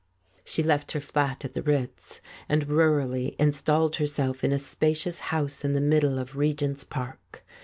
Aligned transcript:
She 0.43 0.63
left 0.63 0.93
her 0.93 0.99
flat 0.99 1.45
at 1.45 1.53
the 1.53 1.61
Ritz 1.61 2.21
and 2.49 2.67
rurally 2.67 3.35
installed 3.37 3.97
herself 3.97 4.43
in 4.43 4.51
a 4.51 4.57
spacious 4.57 5.19
house 5.29 5.63
in 5.63 5.73
the 5.73 5.79
middle 5.79 6.17
of 6.17 6.35
Regent's 6.35 6.83
Park. 6.83 7.45